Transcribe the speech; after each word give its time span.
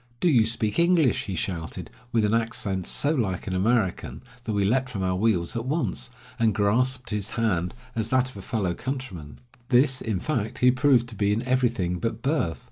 "Do 0.19 0.29
you 0.31 0.45
speak 0.47 0.79
English?" 0.79 1.25
he 1.25 1.35
shouted, 1.35 1.91
with 2.11 2.25
an 2.25 2.33
accent 2.33 2.87
so 2.87 3.11
like 3.13 3.45
an 3.45 3.53
American, 3.53 4.23
that 4.45 4.53
we 4.53 4.65
leaped 4.65 4.89
from 4.89 5.03
our 5.03 5.15
wheels 5.15 5.55
at 5.55 5.67
once, 5.67 6.09
and 6.39 6.55
grasped 6.55 7.11
his 7.11 7.29
hand 7.37 7.75
as 7.95 8.09
that 8.09 8.31
of 8.31 8.35
a 8.37 8.41
fellow 8.41 8.73
countryman. 8.73 9.37
This, 9.69 10.01
in 10.01 10.19
fact, 10.19 10.57
he 10.57 10.71
proved 10.71 11.07
to 11.09 11.15
be 11.15 11.31
in 11.31 11.43
everything 11.43 11.99
but 11.99 12.23
birth. 12.23 12.59